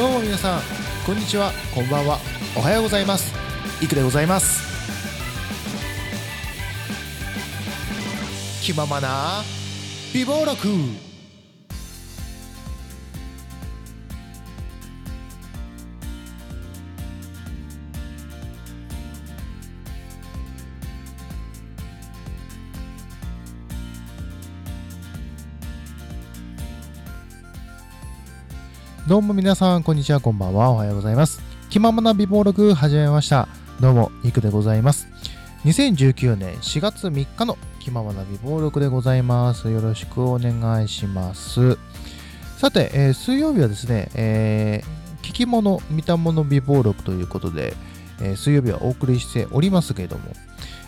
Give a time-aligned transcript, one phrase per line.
[0.00, 0.60] どうも皆さん
[1.04, 1.52] こんにちは。
[1.74, 2.16] こんばんは。
[2.56, 3.34] おはようございます。
[3.84, 4.62] いくでございます。
[8.62, 9.42] 気ままな
[10.14, 11.09] 美貌録。
[29.10, 31.42] どうも皆さん、こんにちは、こんばんは、おはようございます。
[31.68, 33.48] 気ままな美貌録始めました。
[33.80, 35.08] どうも、いくでございます。
[35.64, 39.68] 2019年4月3日の気ままな美貌録でございます。
[39.68, 41.76] よろしくお願いします。
[42.56, 47.74] さて、えー水曜日はですね、えー聞き物、見たもの美貌録ということで、
[48.20, 50.22] えー水曜日はお送りしておりますけれども、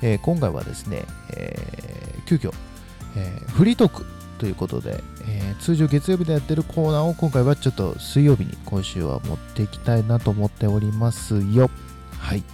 [0.00, 2.54] えー今回はですね、えー急遽、
[3.14, 4.06] えーフリートーク
[4.38, 11.70] ということで、えー通常月曜日でやってるコーナーを今回はちょっと水曜日に今週は持っていきたいなと思っておりますよ。
[12.18, 12.44] はい。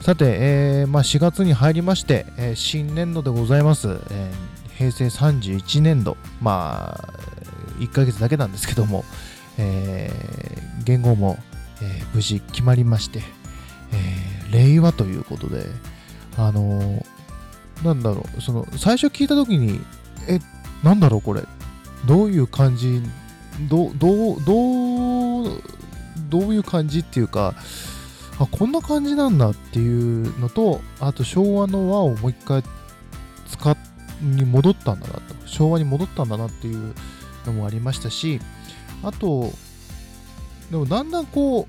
[0.00, 3.98] さて、えーまあ、4月に入りまして、えー新年度でございます。
[4.10, 4.32] え
[4.78, 7.08] 平成31年度、まあ、
[7.80, 9.04] 1ヶ月だけなんですけども、
[9.58, 11.38] えー言語も、
[11.82, 13.20] え無事決まりまして、
[13.92, 15.66] え令和ということで、
[16.38, 17.04] あのー
[17.84, 19.80] なんだろう、その、最初聞いたときに、
[20.28, 20.38] え、
[20.82, 21.42] なんだろうこれ。
[22.06, 23.02] どういう感じ
[23.68, 25.62] どどうどう
[26.30, 27.54] どういう感じっていうか
[28.38, 32.62] あこんな感じなんだっていうのとあと昭和の和をもう一回
[33.48, 33.76] 使
[34.22, 35.20] に戻ったんだなと。
[35.46, 36.94] 昭和に戻ったんだなっていう
[37.44, 38.40] のもありましたし
[39.02, 39.52] あと
[40.70, 41.66] でもだんだんこ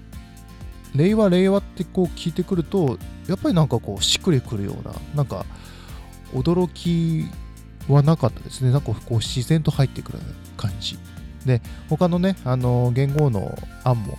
[0.94, 5.46] う令和令和ってこう聞いてくるとやっぱりなんかこうしっくりくるようななんか
[6.34, 7.26] 驚き
[7.90, 8.72] はなかったですね。
[8.72, 10.20] なんかこう自然と入ってくる
[10.58, 10.98] 感じ。
[11.46, 14.18] で、他のね、あの言語の案も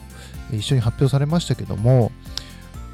[0.52, 2.12] 一緒に発表されましたけども、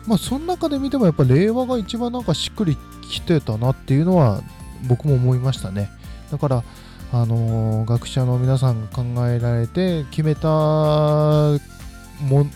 [0.06, 2.76] まあ、その中で見てもやっぱ令和が一番なんかしっくり
[3.10, 4.42] きてたなっていうのは
[4.86, 5.90] 僕も思いましたね。
[6.30, 6.64] だから、
[7.10, 11.58] あの学者の皆さんが考えられて決めたも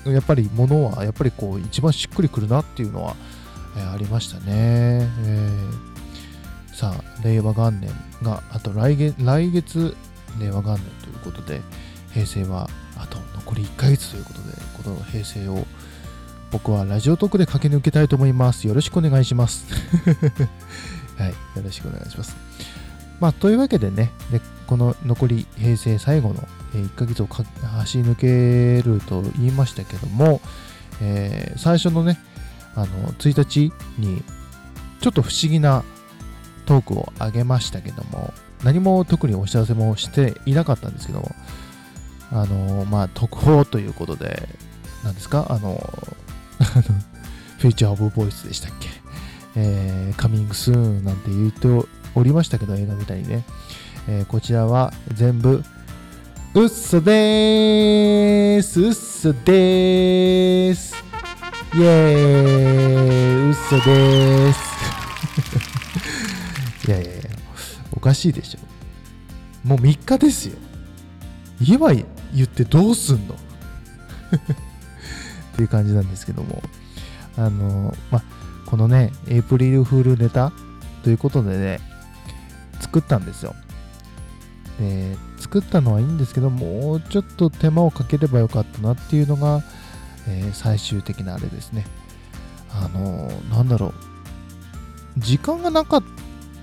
[0.05, 3.17] やっぱりものはやっぱりこう一番しっくりくるなっていうのは、
[3.77, 4.45] えーありましたね。
[4.47, 5.92] えー
[6.83, 7.89] さあ、令和元年
[8.25, 9.95] が、あと来月、来月、
[10.41, 11.61] 令和元年ということで、
[12.13, 15.65] 平成はあと残り1ヶ月ということで、この平成を
[16.51, 18.67] 僕はラジオトークで駆け抜けたいと思います。
[18.67, 19.65] よろしくお願いします。
[21.17, 22.35] はい、よろしくお願いします。
[23.21, 30.41] まあ、というわけでね、でこの残り平成最後の1ヶ月を走り抜けると言いましたけども、
[31.01, 32.19] えー最初のね、
[32.75, 34.25] あの、1日に、
[35.01, 35.85] ちょっと不思議な
[36.67, 38.33] トークを上げましたけども、
[38.65, 41.35] 何も特にお知らせもしていなかったんですけども、
[42.33, 44.49] あの、まあ、特報ということで、
[45.05, 45.47] 何ですか？
[45.51, 45.77] あの、
[47.59, 48.89] フューチャーオブボイスでしたっけ？
[49.57, 51.69] えー、カミングスーンなんて言って
[52.15, 53.45] おりましたけど、映画みたいにね。
[54.09, 55.63] えーこちらは全部、
[56.55, 60.95] うっそでーす、うっそでーす。
[61.75, 64.62] イエーイ、うっそでーす。
[66.87, 67.23] いやいやいや、
[67.93, 68.59] おかしいでしょ。
[69.69, 70.57] もう3日ですよ。
[71.61, 72.05] 言えば言
[72.45, 73.35] ってどうすんの？
[73.35, 73.39] っ
[75.55, 76.63] ていう感じなんですけども。
[77.37, 78.23] あの、まあ、
[78.67, 80.53] このね、エイプリルフールネタ
[81.03, 81.81] ということでね、
[82.81, 83.55] 作ったんですよ。
[84.79, 89.63] で、作ったのはいいんですけど、もうちょっと手間をかければよかったなっていうのが、
[90.29, 91.87] えー最終的なあれですね。
[92.71, 93.95] あのなんだろう。
[95.19, 96.03] 時間がなかっ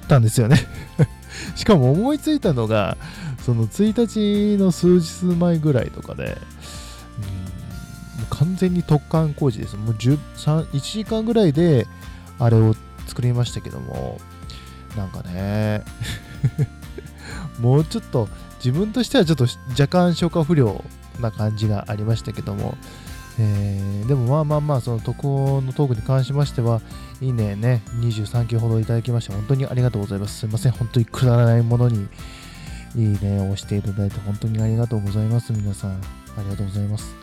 [0.10, 0.68] たんですよね。
[1.56, 2.98] しかも思いついたのが、
[3.46, 6.38] その1日の数日前ぐらいとかで、
[8.20, 9.78] うん、完全に突貫工事です。
[9.78, 10.20] もう1
[10.80, 11.88] 時間ぐらいで
[12.40, 12.76] あれを
[13.08, 14.20] 作りましたけども、
[14.98, 15.84] なんかね、
[17.62, 18.28] もうちょっと
[18.58, 20.84] 自分としてはちょっと若干消化不良
[21.20, 22.78] な感じがありましたけども、
[23.40, 26.82] えーでもまあまあまあ、その特報のトークに関しましては、
[27.22, 30.40] いいねね、23件ほどいただきまして、本当にありがとうございます。
[30.40, 32.08] すいません、本当にくだらないものに、
[32.96, 35.92] いいねを押していただいて、本当にありがとうございます、皆さん。
[35.92, 35.96] あ
[36.42, 37.14] りがとうございます。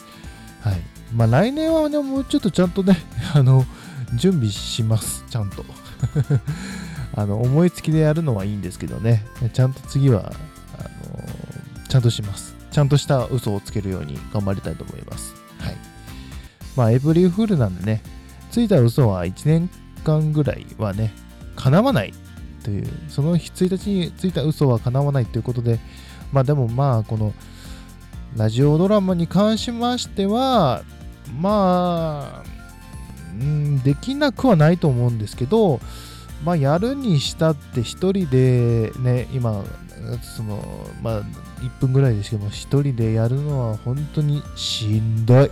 [0.61, 0.81] はい。
[1.13, 2.99] まあ来年はね、もうちょっとちゃんとね、
[3.35, 3.65] あの、
[4.15, 5.65] 準備します、ちゃんと。
[7.17, 10.33] あの、思いつきでやるのはいいんですけどね、ちゃんと次は、
[10.79, 12.55] あの、ちゃんとします。
[12.71, 15.35] ちゃんとした嘘をつけるように頑張りたいと思います。
[16.77, 18.03] まあ、エイプリルフールなんでね、
[18.51, 19.71] ついた嘘は1年
[20.05, 21.13] 間ぐらいはね、
[21.57, 22.13] 叶わない
[22.63, 25.81] という、その1日についた嘘は叶わないということで、
[26.33, 27.33] まあでもまあ、この、
[28.37, 30.83] ラジオドラマに関しましては、
[31.41, 32.57] まあ、
[33.41, 35.81] うん、できなくはないと思うんですけど、
[36.45, 39.65] まあ、やるにしたって一人でね、今、
[40.37, 40.63] その、
[41.03, 41.23] まあ、
[41.61, 45.51] 1分ぐらいですけども、一人でやるのは本当にしんどい。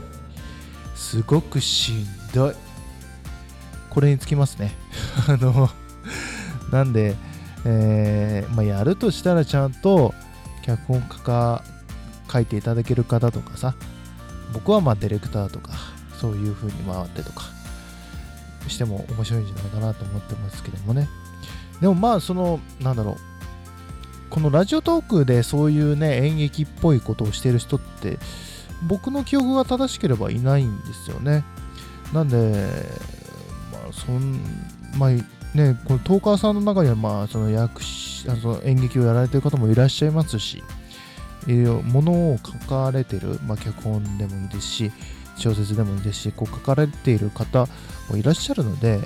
[0.94, 2.55] すごくしんどい。
[3.91, 4.73] これにつきますね。
[5.29, 5.70] あの、
[6.73, 7.17] なんで、
[7.64, 10.14] えーまあ、やるとしたらちゃんと
[10.62, 11.62] 脚本家か
[12.31, 13.75] 書いていただける方とかさ、
[14.52, 15.73] 僕はまあディレクターとか、
[16.20, 17.44] そういう風に回ってとか、
[18.69, 21.08] しても面白いんじゃないかなと思ってますけどもね。
[21.81, 23.17] でもまあ、その、なんだろう、
[24.31, 28.19] このラジオトークでそういうね、演劇っぽいことをしてる人って、
[28.86, 31.44] 僕の記憶が正しければいないんですよね。
[32.12, 32.36] なんで、
[33.72, 34.40] まあ、そん、
[34.98, 35.10] まあ、
[35.56, 37.81] ね、このトーカーさんの中には、まあ、その役
[38.28, 40.62] あの演劇をやられてる方もいらっしゃいますし、
[41.46, 44.92] ものを書かれてる、まあ、脚本でもいいですし、
[45.37, 47.66] 小説でもいいですし、こう書かれている方
[48.08, 49.00] もいらっしゃるので、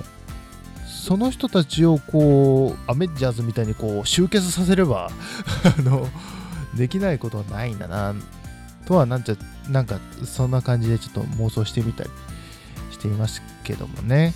[0.87, 5.09] その人たちをこう、アメッジャーズみたいにこう集結させれば
[5.77, 6.07] あの、
[6.75, 8.13] できないことはないんだな、
[8.89, 9.35] とはなんちゃ、
[9.69, 12.09] なんかそんな感じでちょっと妄想してみたり
[12.89, 14.33] していますけどもね。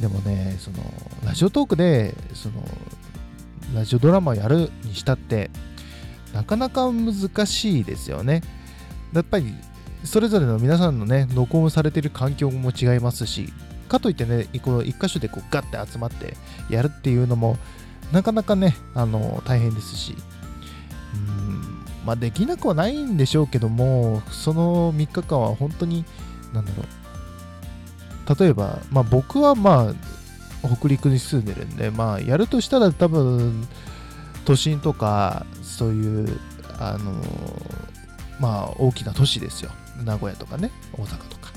[0.00, 0.78] でもね、その、
[1.24, 2.54] ラジオトークで、その、
[3.72, 5.48] ラジオドラマをやるにしたって、
[6.32, 7.14] なかなか難
[7.46, 8.42] しいですよね。
[9.12, 9.54] やっぱり、
[10.02, 13.52] それぞれの皆さんのね、録音されてる環境も違いますし、
[13.88, 16.36] かといってね、こう一箇所でこうガッて集まって
[16.68, 17.58] やるっていうのも、
[18.10, 20.16] なかなかね、あの、大変ですし、
[22.04, 26.04] まあできなくはないんでしょうけども、その3日間は本当に、
[26.52, 33.66] なんだろう、例えば、まあ、僕はまあ北陸に住んでるんで、まあ、やるとしたら多分
[34.44, 36.40] 都心とかそういう
[36.78, 37.12] あの
[38.40, 39.70] まあ大きな都市ですよ。
[40.04, 41.52] 名古屋とかね大阪とか。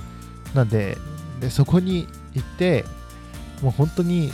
[0.53, 0.97] なんで
[1.39, 2.85] でそこに行って
[3.61, 4.31] もう本当に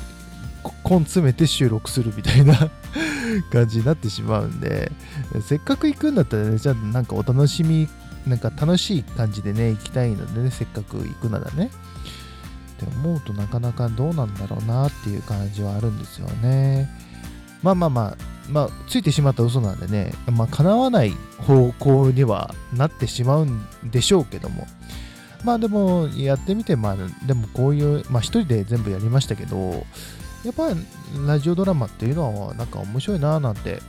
[0.84, 2.70] 根詰めて収録するみたいな。
[3.52, 4.92] 感じになってしまうんで
[5.42, 7.88] せっかく行くんだったらねじゃあなんかお楽しみ
[8.28, 11.70] なんか楽しい感じでね行きたいのでねせっかく行くならね。
[12.74, 16.90] って思うとなかなかどうなんだろうなっていう感じはあるんですよね。
[17.62, 18.18] まあまあまあ、
[18.50, 24.68] まあ、ついてしまった嘘なんでね、まあ、叶わない方向にはなってしまうんでしょうけども、
[25.46, 29.86] まあでも、やってみて、まあ、でもこういう、まあ一人で全部やりましたけど、
[30.44, 30.76] やっぱり
[31.26, 33.80] ラジオドラマっていうのはなんか面白いなぁなんて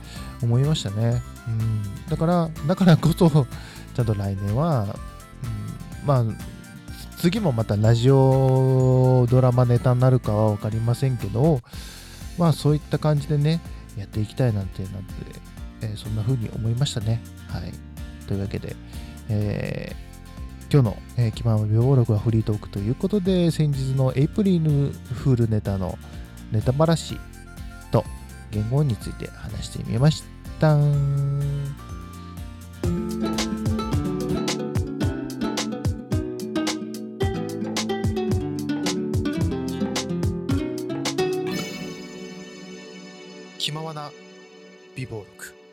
[0.41, 1.21] 思いましたね。
[1.47, 1.83] うん。
[2.09, 4.83] だから、だからこそ、ちゃんと来年は、
[6.03, 6.23] うん、まあ、
[7.17, 11.61] 次もまたラジオドラマネタになるかは分かりませんけど、
[12.37, 13.61] まあそういった感じでね、
[13.97, 15.13] やっていきたいなんて、なんて、
[15.81, 17.21] えーそんな風に思いましたね。
[17.49, 17.73] はい。
[18.27, 18.75] というわけで、
[19.29, 20.05] えー
[20.71, 25.97] 今日の、えー、気まま病暴録はフリートークということで、先日のエイプリルフールネタの
[26.55, 27.19] ネタばらし
[27.91, 28.05] と
[28.49, 30.23] 言語について話してみまし
[30.59, 30.77] た。
[43.59, 44.11] 気ままな
[44.95, 45.64] 美貌録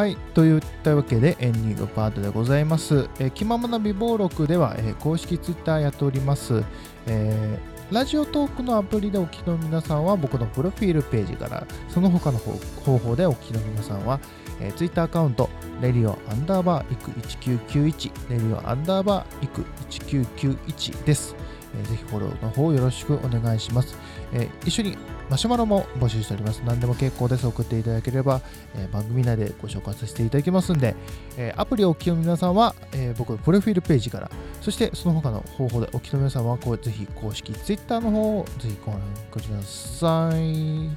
[0.00, 6.64] はいといったわけでエンディングパートでございます、えー気ままな美貌録では、えー公式ツイッターやっております、
[7.06, 14.20] えーラジオトークのアプリでお聞きの皆さんは僕のプロフィールページからその他の方法でお聞きの皆さんは、
[14.58, 15.50] えー、ツイッターアカウント
[15.82, 21.36] レディオアンダーバーイク1991レディオアンダーバーイク1991です、
[21.74, 23.96] えーぜひフォローの方よろしくお願いします、
[24.32, 24.96] えー一緒に
[25.28, 26.60] マシュマロも募集しております。
[26.66, 27.46] 何でも結構です。
[27.46, 28.40] 送っていただければ、
[28.74, 30.96] えー番組内でご紹介させていただきますんで、
[31.36, 39.00] えーアプリをお聞きの皆さんは、えー僕のプロフィールページから、そしてその他の方法でお聞きの皆さんは、こうぜひ公式 Twitter の方をぜひご覧
[39.30, 40.90] ください。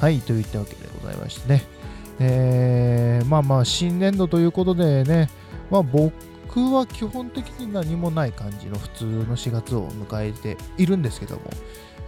[0.00, 1.64] はい、といったわけでございましてね。
[2.20, 5.28] えーまあまあ、新年度ということでね、
[5.68, 6.12] まあ僕
[6.56, 11.42] は基本的に何もない感じの普通の4月を迎えているんですけども、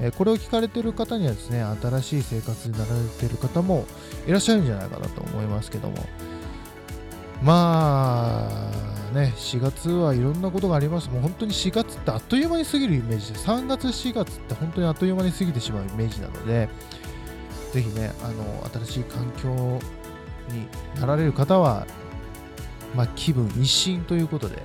[0.01, 3.87] えこれを聞かれている方にはですね、新しい生活になられている方も
[4.27, 5.97] いらっしゃるんじゃないかなと思いますけども、
[7.43, 8.49] ま
[9.13, 11.11] あね、4月はいろんなことがあります。
[11.11, 16.69] もう本当に4月ってあっという間に過ぎるイメージで、3月、4月って本当にあっという間に過ぎてしまうイメージなので、
[17.73, 19.81] ぜひね、あの新しい環境
[20.49, 20.67] に
[21.01, 21.87] なられる方は、
[22.95, 24.57] まあ、気分一新ということで、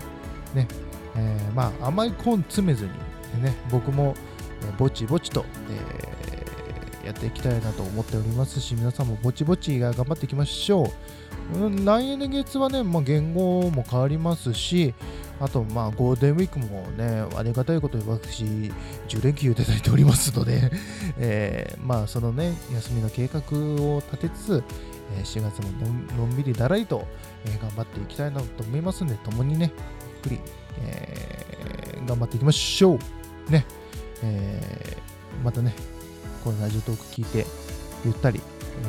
[0.53, 0.67] ね、
[1.15, 4.15] えーまあ、甘いコーン詰めずに、ね、僕も、
[4.63, 6.15] えぼちぼちと、えー
[7.05, 10.91] やっていきたいなと思っておりますし、皆さんもぼちぼち頑張っていきましょ
[11.53, 11.59] う。
[11.59, 14.95] うん、来年月はね、まあ、言語も変わりますし、
[15.39, 20.71] あと、まあ、ゴールデンウィークもね、ありがたいことに私、10連休いただいておりますので、
[21.19, 23.41] えー、まあ、そのね、休みの計画
[23.83, 24.63] を立てつつ、
[25.17, 25.69] え4月も
[26.17, 27.05] のんびりだらりと、
[27.45, 29.71] えー、頑張っていきたいなと思いますので、共にね、
[30.13, 30.39] ゆっくり、
[30.79, 32.97] えー、頑張っていきましょ
[33.47, 33.51] う。
[33.51, 33.65] ね、
[34.23, 34.97] え
[35.43, 35.73] またね、
[36.43, 37.45] このラジオトーク聞いて、
[38.05, 38.41] ゆったり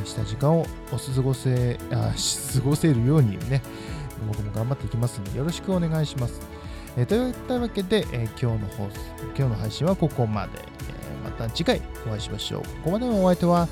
[0.05, 2.13] した時間をお過ごせ、あ
[2.55, 3.63] 過ごせるようにね、
[4.29, 6.41] 僕も頑張っていきますので、よろしくお願いします。
[6.97, 9.01] えー、といったわけで、えー、今日の放送、
[9.35, 10.53] 今日の配信はここまで。
[10.59, 12.63] えー、また次回お会いしましょう。
[12.63, 13.69] ここまでのお相手は、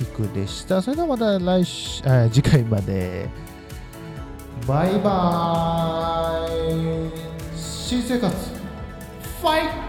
[0.00, 0.80] いくでした。
[0.80, 3.28] それではまた来週、あ次回まで。
[4.66, 7.10] バイバーイ
[7.56, 8.36] 新生活
[9.40, 9.87] ファイト